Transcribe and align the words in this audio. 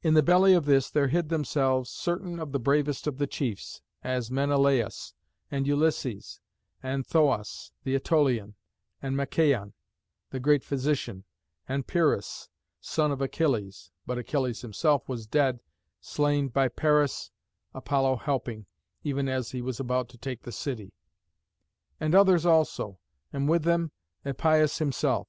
In 0.00 0.14
the 0.14 0.22
belly 0.22 0.54
of 0.54 0.64
this 0.64 0.88
there 0.88 1.08
hid 1.08 1.28
themselves 1.28 1.90
certain 1.90 2.40
of 2.40 2.50
the 2.52 2.58
bravest 2.58 3.06
of 3.06 3.18
the 3.18 3.26
chiefs, 3.26 3.82
as 4.02 4.30
Menelaüs, 4.30 5.12
and 5.50 5.66
Ulysses, 5.66 6.40
and 6.82 7.06
Thoas 7.06 7.72
the 7.84 7.94
Ætolian, 7.94 8.54
and 9.02 9.14
Machaon, 9.18 9.74
the 10.30 10.40
great 10.40 10.64
physician, 10.64 11.24
and 11.68 11.86
Pyrrhus, 11.86 12.48
son 12.80 13.12
of 13.12 13.20
Achilles 13.20 13.90
(but 14.06 14.16
Achilles 14.16 14.62
himself 14.62 15.06
was 15.10 15.26
dead, 15.26 15.60
slain 16.00 16.48
by 16.48 16.68
Paris, 16.68 17.30
Apollo 17.74 18.16
helping, 18.24 18.64
even 19.04 19.28
as 19.28 19.50
he 19.50 19.60
was 19.60 19.78
about 19.78 20.08
to 20.08 20.16
take 20.16 20.44
the 20.44 20.52
city), 20.52 20.94
and 22.00 22.14
others 22.14 22.46
also, 22.46 22.98
and 23.30 23.46
with 23.46 23.64
them 23.64 23.92
Epeius 24.24 24.78
himself. 24.78 25.28